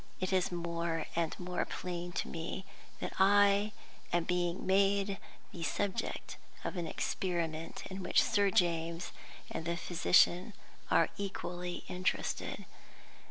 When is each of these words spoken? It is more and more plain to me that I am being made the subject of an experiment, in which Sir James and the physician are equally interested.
It 0.19 0.33
is 0.33 0.51
more 0.51 1.05
and 1.15 1.39
more 1.39 1.63
plain 1.63 2.11
to 2.13 2.27
me 2.27 2.65
that 3.01 3.13
I 3.19 3.71
am 4.11 4.23
being 4.23 4.65
made 4.65 5.19
the 5.51 5.61
subject 5.61 6.37
of 6.63 6.75
an 6.75 6.87
experiment, 6.87 7.83
in 7.87 8.01
which 8.01 8.23
Sir 8.23 8.49
James 8.49 9.11
and 9.51 9.63
the 9.63 9.77
physician 9.77 10.53
are 10.89 11.09
equally 11.19 11.83
interested. 11.87 12.65